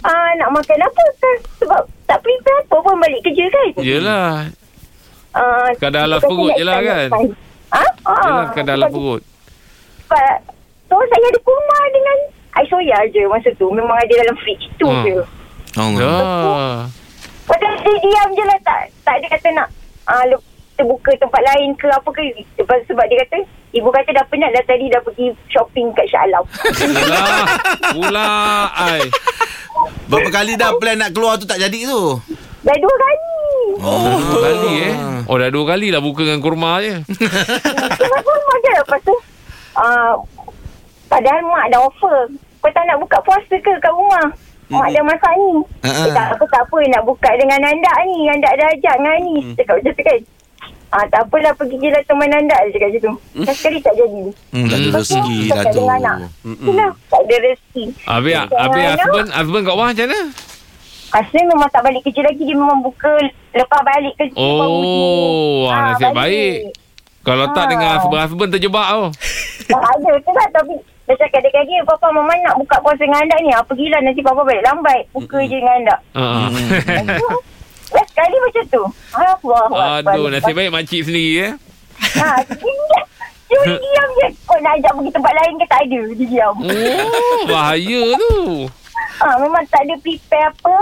[0.00, 1.36] Ah, nak makan apa kan?
[1.60, 3.68] Sebab tak prepare apa pun balik kerja kan?
[3.76, 4.30] Yelah
[5.36, 7.08] Ah, Kadar alas lepas tu perut je lah kan?
[7.12, 7.30] time.
[7.68, 7.84] Ha?
[8.02, 9.20] Ah, Yelah kadar alas perut
[10.00, 10.36] Sebab,
[10.88, 12.18] so saya ada kurma dengan
[12.56, 13.68] air soya je masa tu.
[13.68, 15.02] Memang ada dalam fridge tu Ah.
[15.02, 15.16] je.
[15.76, 15.90] Oh.
[15.92, 16.88] Dah
[17.46, 19.68] Macam dia diam je lah tak, tak ada kata nak
[20.04, 20.40] ah, le-
[20.72, 22.20] kita buka tempat lain ke apa ke
[22.54, 23.40] sebab, sebab dia kata
[23.72, 26.44] ibu kata dah penat dah tadi dah pergi shopping kat Shah Alam
[26.76, 27.48] Yelah
[27.92, 28.28] Pula
[28.70, 29.00] ai.
[30.04, 32.20] Berapa kali dah plan nak keluar tu tak jadi tu?
[32.60, 33.24] dah dua kali
[33.78, 34.16] Oh.
[34.20, 38.56] Dua kali eh Oh dah dua kali lah buka dengan kurma je lepas tu rumah
[38.58, 39.14] je lepas tu
[39.76, 40.12] ah,
[41.06, 42.18] padahal mak dah offer
[42.66, 44.26] kau tak nak buka puasa ke kat rumah?
[44.66, 45.50] Mak dah masak ni.
[45.78, 45.94] Ah, ah.
[46.02, 46.78] uh Tak apa tak apa.
[46.90, 48.26] Nak buka dengan anda ni.
[48.26, 49.34] Anda dah ajak dengan ni.
[49.54, 50.18] Cakap macam tu kan?
[50.86, 52.56] Ah, tak apalah pergi je lah teman anda.
[52.58, 53.14] Dia cakap macam tu.
[53.38, 54.22] Dah sekali tak jadi.
[54.50, 55.74] Hmm, tak ada rezeki lah tu.
[55.78, 56.18] dengan anak.
[56.42, 57.84] Itulah tak ada rezeki.
[58.02, 60.20] Habis, habis husband Husband kat bawah macam mana?
[61.06, 62.42] Asli memang tak balik kerja lagi.
[62.42, 63.12] Dia memang buka
[63.54, 66.18] Lepas balik kerja Oh ah, ah, Nasib balik.
[66.18, 66.58] baik.
[67.22, 67.70] Kalau tak Ah.
[67.70, 69.04] dengan husband-husband terjebak tau
[69.64, 70.74] Tak ada tu lah Tapi
[71.06, 74.20] dia cakap dia kata Papa mama nak buka puasa dengan anda ni Apa gila nanti
[74.20, 76.50] papa balik lambat Buka je dengan anda uh
[77.86, 78.82] Dah sekali macam tu
[79.14, 81.52] Allah Aduh Nasib baik makcik sendiri eh
[81.96, 83.00] Ha, dia,
[83.46, 84.28] dia boleh diam je.
[84.44, 86.00] Kau nak ajak pergi tempat lain ke tak ada.
[86.12, 86.54] Dia diam.
[86.60, 88.36] Oh Bahaya tu
[89.16, 90.76] Ha, memang tak ada prepare apa.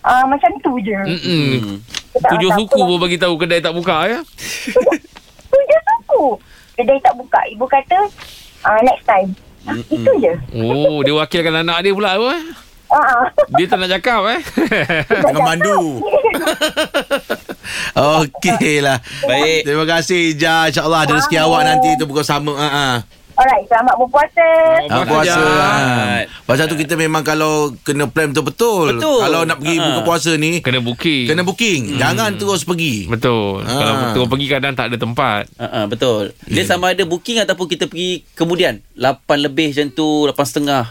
[0.00, 0.96] Ha, macam tu je.
[0.96, 1.76] Mm-mm.
[1.84, 4.20] Dia tak- Tujuh tak suku pun bagi tahu kedai tak buka ya.
[5.46, 6.22] Tujuh suku.
[6.72, 7.40] Kedai tak buka.
[7.50, 7.98] Ibu kata,
[8.62, 9.36] ha, next time.
[9.66, 10.32] Ha, itu je.
[10.56, 12.28] Oh, dia wakilkan anak dia pula apa?
[12.32, 12.44] eh?
[12.86, 14.40] Ah, Dia tak nak cakap eh.
[15.10, 15.98] Dengan mandu.
[18.22, 19.02] Okey lah.
[19.22, 19.66] Baik.
[19.66, 20.70] Terima kasih Ija.
[20.70, 22.54] InsyaAllah ada rezeki awak nanti tu buka sama.
[22.54, 23.02] Ha.
[23.36, 24.48] Alright, selamat berpuasa.
[24.80, 25.28] Ha, Bagus, puasa.
[25.36, 26.24] Jad.
[26.24, 26.34] Ha.
[26.42, 28.96] Pasal tu kita memang kalau kena plan betul-betul.
[28.96, 29.20] Betul.
[29.20, 29.84] Kalau nak pergi Ha.
[29.86, 31.28] buka puasa ni, Kena booking.
[31.28, 32.00] kena booking.
[32.00, 33.04] Jangan terus pergi.
[33.04, 33.60] Betul.
[33.60, 33.76] Ah.
[33.76, 35.42] Kalau terus pergi kadang tak ada tempat.
[35.52, 36.32] Uh, uh, betul.
[36.46, 36.66] Dia Ya.
[36.66, 40.84] sama ada booking ataupun kita pergi kemudian 8 lebih macam tu, 8 setengah.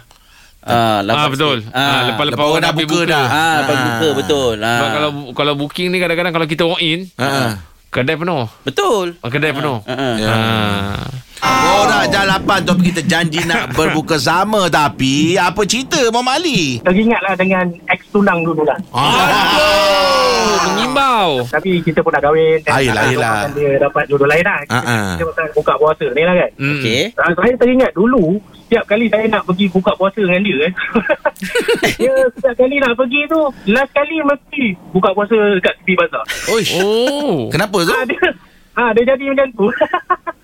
[0.62, 1.62] Ah, Ah betul.
[1.71, 3.25] Ah, lepas-lepas Lepas orang orang dah habis buka dah.
[3.27, 3.84] Ah, lepas Ah.
[3.88, 4.53] buka betul.
[4.60, 4.69] Ah.
[4.75, 7.58] Sebab kalau kalau booking ni kadang-kadang kalau kita walk in, Ha.
[7.89, 8.45] kedai penuh.
[8.62, 9.17] betul.
[9.17, 9.81] Ah, Kedai penuh.
[9.81, 10.13] Ah, ah.
[10.15, 10.29] Ya.
[10.29, 11.05] Ah.
[11.41, 16.79] Orang jalapan topik kita janji nak berbuka sama tapi apa cerita Muhammad Ali?
[16.79, 18.79] Teringatlah dengan ex tunang dulu lah.
[18.89, 21.29] Aduh, mengimbau.
[21.45, 22.57] Tapi kita pun dah kahwin.
[22.61, 23.03] dan Ah, yelah.
[23.11, 24.59] doakan Dia dapat jodoh lain lah.
[24.63, 25.07] Kita, Ah, ah.
[25.11, 26.49] kita pasal buka puasa ni lah kan.
[26.55, 26.71] Hmm.
[26.79, 27.01] Okey.
[27.15, 28.23] Ah, saya teringat dulu
[28.65, 30.71] setiap kali saya nak pergi buka puasa dengan dia kan.
[31.93, 36.23] dia setiap kali nak pergi tu last kali mesti buka puasa dekat tepi bazar.
[36.49, 36.71] Oish.
[36.79, 37.51] Oh.
[37.51, 37.91] Kenapa tu?
[37.91, 38.23] Ah, dia,
[38.73, 39.67] ah, dia jadi macam tu.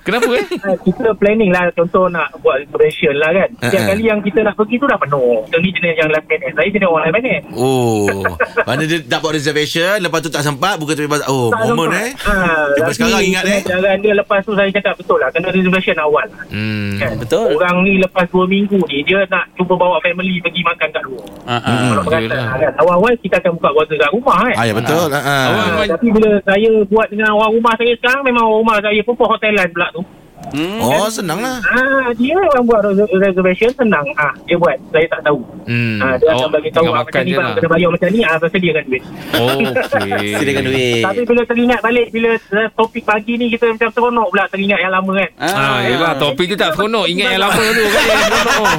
[0.01, 0.45] Kenapa eh?
[0.59, 3.49] Ah, kita planning lah contoh nak buat reservation lah kan.
[3.59, 3.89] Setiap Ah, ah.
[3.91, 5.45] kali yang kita nak pergi tu dah penuh.
[5.47, 6.51] Yang ni jenis yang last minute.
[6.51, 7.43] Saya jenis orang last minute.
[7.53, 8.07] Oh.
[8.67, 11.27] Mana dia tak buat reservation lepas tu tak sempat buka tepi bazar.
[11.27, 12.01] Oh, Tak momen sempat.
[12.01, 12.11] eh.
[12.17, 13.61] Sampai tapi sekarang ingat eh.
[13.63, 15.29] Jangan dia lepas tu saya cakap betul lah.
[15.29, 16.27] Kena reservation awal.
[16.47, 16.97] Hmm.
[16.97, 17.11] Kan?
[17.17, 17.47] Betul.
[17.53, 21.25] Orang ni lepas 2 minggu ni dia nak cuba bawa family pergi makan kat luar.
[21.45, 21.61] Ah.
[21.61, 21.89] Hmm.
[21.91, 22.73] Kalau berkata kan.
[22.77, 24.55] Awal-awal kita akan buka puasa kat rumah kan.
[24.55, 25.05] Ah, ya betul.
[25.07, 25.19] Ha.
[25.21, 28.77] Awak Ah, memang- tapi bila saya buat dengan orang rumah saya sekarang memang orang rumah
[28.79, 30.30] saya pun hotelan pula tu.
[30.51, 30.79] Hmm.
[30.79, 31.63] Oh, senang lah.
[31.63, 34.03] Ah, dia yang buat res- reservation senang.
[34.15, 34.75] Ah, dia buat.
[34.89, 35.39] Saya tak tahu.
[35.63, 35.97] Hmm.
[35.97, 37.55] Ah, dia akan Awak bagi tahu ah, macam ni bang lah.
[37.55, 39.03] kena bayar macam ni ah saya sediakan duit.
[39.31, 40.27] Oh, okey.
[40.39, 41.01] Sediakan duit.
[41.01, 44.91] Tapi bila teringat balik bila uh, topik pagi ni kita macam seronok pula teringat yang
[44.91, 45.29] lama kan.
[45.39, 48.03] Ah, yelah topik tu tak seronok Ingat yang lama tu kan
[48.37, 48.75] seronok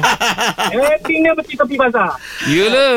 [0.69, 2.11] Everything dia mesti tepi bazar.
[2.45, 2.95] Yelah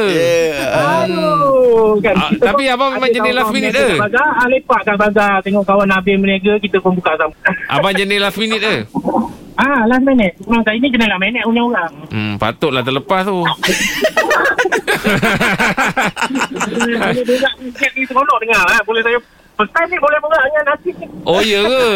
[0.77, 1.97] Aduh.
[1.99, 3.97] Kan, Ah, tapi abang memang jenis last minute ke?
[3.97, 5.41] Bazar, ah, lepak kat bazar.
[5.41, 7.33] Tengok kawan Nabil berniaga, kita pun buka sama.
[7.71, 8.83] Abang jenis last minute ke?
[9.57, 10.35] ah, last minute.
[10.45, 11.93] Memang saya ni kena last minute punya orang.
[12.11, 13.41] Hmm, patutlah terlepas tu
[18.43, 18.63] dengar.
[18.67, 18.83] Ah.
[18.85, 19.19] Boleh saya
[19.57, 21.07] First time ni boleh borak dengan Asyik ni.
[21.25, 21.89] Oh ya ke?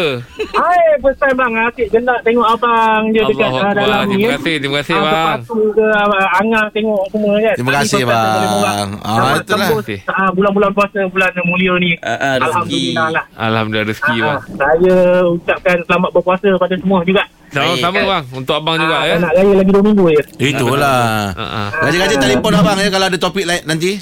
[0.51, 1.53] Hai, first time bang.
[1.61, 4.17] Asyik je nak tengok abang dia dekat Allah ah, dalam ni.
[4.17, 4.33] Terima ya.
[4.33, 8.87] kasih Terima kasih Ah, bang sepatu ke ah, Angah tengok semua kan Terima kasih, bang.
[8.97, 9.67] Ah, Selamat itulah.
[9.69, 12.41] tembus, ah, Bulan-bulan puasa Bulan mulia ni ah, rezeki.
[12.41, 14.95] Alhamdulillah lah Alhamdulillah rezeki Ah, bang ah, Saya
[15.29, 19.53] ucapkan selamat berpuasa pada semua juga Sama-sama bang Untuk abang juga Ah, ya Nak raya
[19.53, 21.01] lagi 2 minggu je Itulah.
[21.31, 21.67] Ah, ah.
[21.79, 24.01] Gaji-gaji telefon abang ya kalau ada topik lain nanti.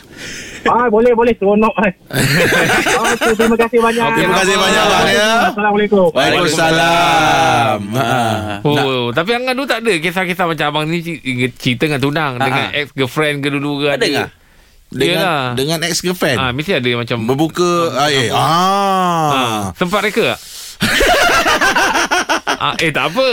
[0.66, 1.92] Ah boleh boleh seronok kan.
[3.16, 4.04] Okey terima kasih banyak.
[4.04, 5.30] Okey, Terima kasih banyak bang ya.
[5.48, 6.08] Assalamualaikum.
[6.12, 7.78] Waalaikumsalam.
[7.94, 8.10] Ha.
[8.62, 11.00] Oh, tapi Angah dulu tak ada kisah-kisah macam abang ni
[11.54, 12.76] cerita dengan tunang Ah, dengan ah.
[12.76, 14.24] ex-girlfriend ke dulu ke Ada ada.
[14.90, 15.44] dengan Yelah.
[15.54, 16.38] dengan ex girlfriend.
[16.38, 18.30] Ah, mesti ada macam Berbuka ah, eh.
[18.30, 19.30] ah.
[19.30, 19.62] Ah.
[19.76, 20.40] sempat reka tak?
[22.60, 23.30] ah, eh tak apa.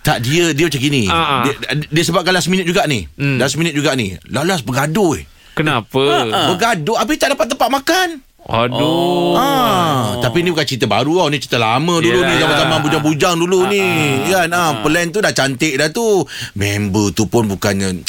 [0.00, 1.04] Tak dia dia macam gini.
[1.06, 1.42] Ah, ah.
[1.44, 1.52] Dia,
[1.84, 3.04] dia sebabkan last minute juga ni.
[3.14, 3.36] Hmm.
[3.36, 4.16] Last minute juga ni.
[4.28, 5.24] Lalas bergaduh eh.
[5.54, 6.30] Kenapa?
[6.30, 6.54] Ah.
[6.54, 8.08] Bergaduh habis tak dapat tempat makan.
[8.50, 9.36] Aduh.
[9.36, 12.28] Ah, tapi ni bukan cerita baru tau, ni cerita lama dulu Yelah.
[12.34, 13.84] ni zaman-zaman bujang-bujang dulu ni.
[14.32, 16.24] Kan ah, plan tu dah cantik dah tu.
[16.56, 18.00] Member tu pun bukannya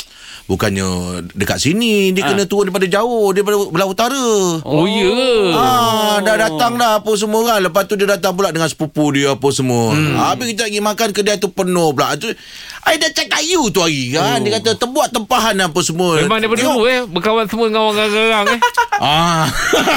[0.52, 0.84] bukannya
[1.32, 4.28] dekat sini, dia kena turun daripada jauh, daripada belah utara.
[4.62, 5.32] Oh, ya ke?
[5.56, 7.64] Ah, dah datang dah apa semua kan.
[7.64, 9.96] Lepas tu dia datang pula dengan sepupu dia apa semua.
[9.96, 10.20] Hmm.
[10.20, 12.20] Habis kita pergi makan kedai tu penuh pula.
[12.20, 12.28] Tu
[12.82, 14.42] I dah cakap you tu hari kan.
[14.42, 14.44] Oh.
[14.44, 16.20] Dia kata terbuat tempahan apa semua.
[16.20, 18.60] Memang daripada dulu eh Berkawan semua dengan orang garang-garang eh
[19.02, 19.50] Ah.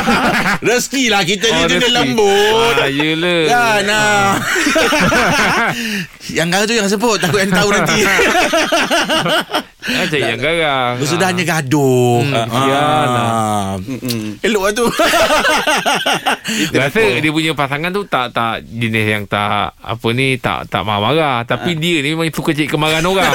[0.67, 1.93] Rezeki lah kita ni Oh, rezeki.
[1.93, 2.75] lembut.
[2.77, 3.43] Ah, yelah.
[3.49, 4.29] Kan ah.
[6.37, 8.01] yang garang tu yang sebut Takut yang tahu nanti
[9.85, 13.21] Macam yang garang Bersudahnya gaduh Hmm, kesianlah.
[13.21, 13.73] ah.
[14.41, 14.87] Elok lah tu
[16.75, 21.45] Rasa dia punya pasangan tu tak tak jenis yang tak apa ni tak tak marah-marah
[21.45, 23.33] tapi dia ni memang suka cari kemarahan orang.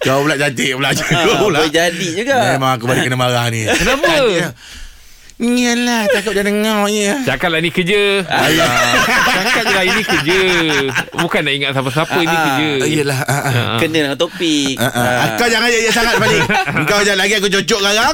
[0.00, 0.94] Kau pula cantik pula Ah,
[1.36, 1.58] pula.
[1.58, 2.54] boleh jadi juga.
[2.54, 4.10] Memang aku balik kena marah ni Kenapa?
[5.38, 8.26] Yalah takut dia dengar je Cakaplah ni kerja.
[8.26, 8.74] Alah.
[9.38, 10.38] Cakap je lah ini kerja.
[11.14, 12.68] Bukan nak ingat siapa-siapa ini Ah, kerja.
[12.84, 13.46] Yelah ah, ah.
[13.46, 13.76] Ah.
[13.78, 14.74] Kena dengan topik.
[14.76, 15.26] Ah, ah.
[15.34, 16.42] Kau jangan ya, ya sangat balik
[16.90, 18.12] Kau jangan lagi aku cocok garang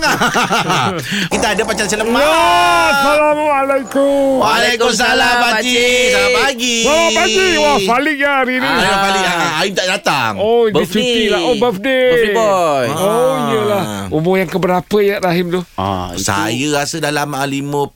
[1.33, 4.39] Kita ada pacar selemak Assalamualaikum.
[4.39, 7.47] Waalaikumsalam Pakcik Selamat pagi Selamat pagi.
[7.57, 8.69] Wah, Falik ya hari ni.
[8.69, 11.01] Ah, balik ah, Aim tak datang Oh, dia Birthday.
[11.01, 11.41] cuti lah.
[11.41, 12.11] Oh, birthday.
[12.11, 12.85] Birthday boy.
[12.93, 13.83] Oh, iyalah.
[14.11, 15.61] Umur yang keberapa ya Rahim tu?
[15.75, 16.11] Ah.
[16.15, 17.95] Saya rasa dalam ah, 51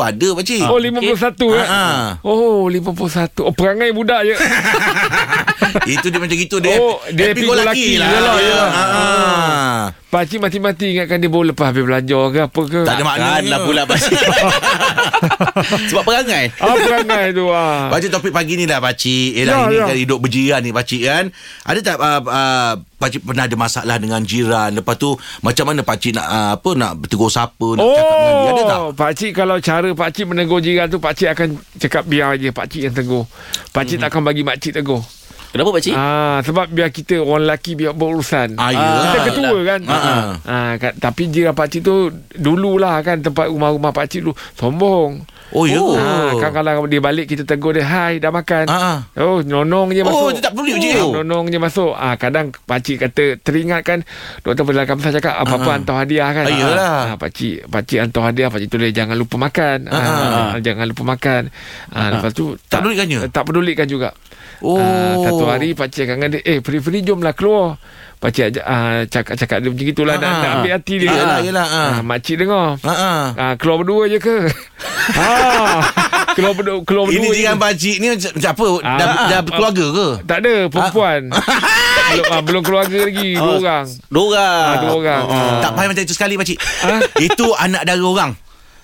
[0.00, 1.04] ada pakcik Oh, 51
[1.50, 1.64] ya.
[1.64, 3.42] Ah, Oh, 51.
[3.42, 4.34] Oh, perangai budak je.
[5.90, 7.96] Itu dia macam gitu dia Oh, dia happy go lucky.
[7.96, 8.68] lah Yelah, yelah.
[8.68, 9.80] Ah, ah.
[10.06, 12.80] Pakcik mati-mati ingatkan dia baru lepas habis belanja ke apa ke.
[12.82, 13.50] Tak ada maknanya.
[13.50, 14.14] Lah pula pakcik.
[15.90, 16.54] Sebab perangai.
[16.56, 17.90] Ah, perangai tu ah.
[17.90, 19.84] Pakcik topik pagi ni dah pakcik Yelah Ya, ini ya.
[19.84, 21.24] kan hidup berjiran ni pakcik kan
[21.64, 22.72] Ada tak uh, uh,
[23.04, 26.92] pakcik pernah ada masalah dengan jiran Lepas tu macam mana pakcik nak uh, apa nak
[27.04, 28.78] tegur siapa Nak cakap dengan dia Ada tak?
[28.80, 32.94] Oh, pakcik kalau cara pakcik menegur jiran tu pakcik akan cakap biar aja pakcik yang
[32.94, 33.28] tegur.
[33.70, 34.02] Pakcik Mhm.
[34.02, 35.02] tak akan bagi makcik tegur.
[35.50, 35.94] Kenapa pakcik?
[35.94, 38.58] Ah, sebab biar kita orang lelaki biar berurusan.
[38.58, 39.02] Ah, yelah.
[39.06, 39.80] Kita ketua kan.
[39.86, 40.22] Ah, ah.
[40.42, 45.22] Ah, tapi jiran pakcik tu dululah kan tempat rumah-rumah pakcik dulu sombong.
[45.52, 45.92] Oh ya Oh.
[45.94, 48.98] Ah, kan kalau dia balik kita tegur dia, "Hai, dah makan." Ah, ah.
[49.18, 50.28] Oh, nonong je Oh masuk.
[50.32, 51.12] dia tak peduli je Oh.
[51.14, 51.92] Nonong je masuk.
[51.92, 54.02] Ah kadang pakcik kata teringatkan
[54.40, 55.74] doktor Fadil Kamsah cakap apa-apa Ah.
[55.76, 56.44] hantar hadiah kan.
[56.44, 57.02] Ah, yelah.
[57.04, 59.78] Ah, pakcik pakcik hantar hadiah pakcik tulis jangan lupa makan.
[59.88, 61.42] Ah, jangan lupa makan.
[61.88, 63.28] Ah, lepas tu Tak pedulikannya?
[63.28, 64.10] Tak pedulikan juga.
[64.58, 64.80] Oh.
[64.80, 67.76] Ah, satu hari pakcik akan dia, "Eh, free-free jomlah keluar."
[68.24, 70.40] Pakcik ajak ah, cakap-cakap dia macam gitulah nak, Ah.
[70.40, 71.12] nak ambil hati dia.
[71.12, 71.76] Yelah, yelah, ah.
[71.76, 72.80] Ah, makcik dengar.
[72.80, 73.24] Ha ah.
[73.36, 74.48] Ah, keluar berdua je ke?
[75.20, 75.84] ah,
[76.32, 77.20] keluar berdua keluar berdua.
[77.20, 78.68] Ini jiran pakcik ni macam apa?
[78.80, 79.42] Ah, dah, ah, dah ah.
[79.44, 80.08] berkeluarga ke?
[80.24, 81.20] Tak ada perempuan.
[82.08, 83.84] belum ah, belum keluarga lagi dua Oh, orang.
[84.08, 84.64] Dua orang.
[84.64, 85.22] Ah, dua orang.
[85.28, 85.60] Ah.
[85.60, 86.58] Tak payah macam itu sekali pakcik.
[86.80, 87.00] Ah.
[87.20, 88.32] Itu anak dara orang.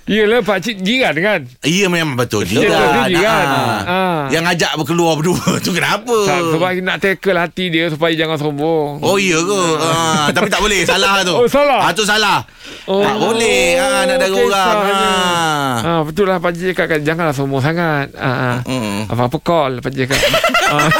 [0.05, 1.41] Yelah pak cik jiran kan.
[1.63, 2.73] Ya memang betul Dia jiran.
[2.73, 3.47] betul, jiran.
[3.47, 3.81] Ah.
[3.85, 4.21] Ah.
[4.29, 6.17] Yang ajak berkeluar berdua tu kenapa?
[6.25, 8.99] Sa- Sebab nak tackle hati dia supaya jangan sombong.
[9.01, 9.61] Oh iya ke?
[9.79, 11.35] Ah, tapi tak boleh salah tu.
[11.35, 11.85] Oh, salah?
[11.85, 12.43] Ah tu salah.
[12.85, 13.77] Oh, tak boleh.
[13.77, 14.39] Ah nak ada orang.
[14.41, 14.95] kisahnya.
[14.95, 15.75] Ah.
[15.81, 18.57] Ah, betul lah Pak Cik cakap kan Janganlah sombong sangat ah, ah.
[18.65, 19.07] Hmm.
[19.07, 20.31] Apa-apa call Pak Cik cakap
[20.75, 20.91] ah,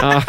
[0.00, 0.20] ah.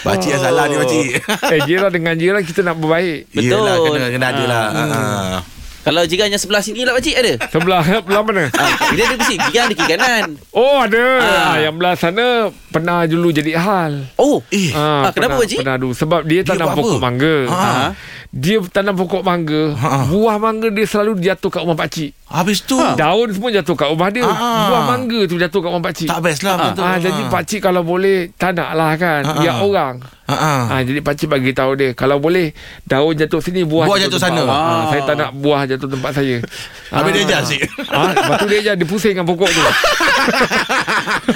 [0.00, 1.06] Pakcik yang salah ni pakcik.
[1.48, 3.58] Eh jiran dengan jiran Kita nak berbaik Betul.
[3.58, 4.64] Yelah, kena, kena ada lah.
[4.70, 5.38] Ah.
[5.80, 7.32] Kalau jiran yang sebelah sini lah pakcik ada.
[7.48, 10.36] Sebelah Belah mana Ah, dia ada mesti jiran di kiri kanan.
[10.50, 11.56] Oh ada ah.
[11.56, 12.26] Yang belah sana
[12.68, 14.44] Pernah dulu jadi hal Oh.
[14.48, 15.58] Eh, Ah, kenapa, pernah, Pakcik?
[15.58, 17.00] Pernah dulu Sebab dia Dia tanam pokok apa?
[17.00, 17.90] mangga Ah.
[18.30, 20.06] Dia tanam pokok mangga Ah.
[20.06, 24.06] Buah mangga dia selalu jatuh kat rumah pakcik habis tu Daun semua jatuh kat rumah
[24.06, 24.70] dia Ah.
[24.70, 26.82] Buah mangga tu jatuh kat rumah pakcik tak best lah betul.
[26.84, 29.22] Ah, jadi pakcik kalau boleh tak nak lah kan.
[29.24, 29.60] Ah, Biar ah.
[29.60, 29.94] orang.
[30.24, 30.62] Ha ah.
[30.68, 34.30] Ah, jadi pakcik bagi tahu dia kalau boleh daun jatuh sini buah, Buah jatuh tempat
[34.30, 34.42] sana.
[34.46, 34.82] Ah, Ah.
[34.86, 36.36] saya tak nak buah jatuh tempat saya.
[36.94, 37.60] Habis dia ajar asyik.
[37.88, 39.62] Ah, lepas tu dia ajar dia pusingkan pokok tu.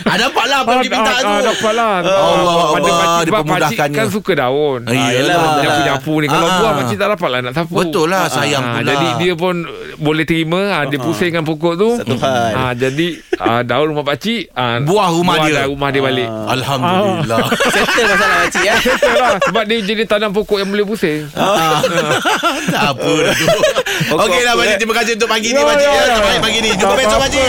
[0.05, 1.27] Ah dapat lah apa yang dia minta ah, tu.
[1.27, 1.93] ah, dapat lah.
[1.97, 2.55] Allah Pada Allah,
[2.95, 3.97] pakcik dia sebab pakcik pemudahkannya.
[3.97, 4.81] kan suka daun.
[4.81, 5.63] Ah, Ah, yelah, betul lah.
[5.65, 6.27] nyapu-nyapu ni.
[6.29, 6.55] Kalau Ah.
[6.55, 7.75] buah pakcik tak dapat lah nak sapu.
[7.75, 8.87] Betul lah sayang Ah, pula.
[8.87, 9.55] jadi dia pun
[9.97, 11.89] boleh terima ah, dia pusingkan pokok tu.
[11.97, 12.53] Satu hal.
[12.53, 15.55] Ah, jadi ah, daun rumah pakcik ah, Buah rumah buah dia.
[15.55, 16.29] dah rumah dia balik.
[16.29, 17.39] Alhamdulillah.
[17.75, 18.75] Settle masalah pakcik ya.
[18.77, 21.81] Betul lah Sebab dia jadi tanam pokok yang boleh pusing Ah.
[22.67, 23.47] tak apa dah tu.
[24.15, 26.03] Okey lah pakcik terima kasih untuk pagi ni Ya, pakcik ya, ya.
[26.03, 26.15] ya.
[26.15, 26.71] Terbaik pagi ni.
[26.75, 27.49] Jumpa besok pakcik.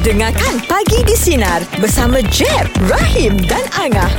[0.00, 4.10] Dengarkan Pagi di Sinar bersama Jeb, Rahim dan Angah.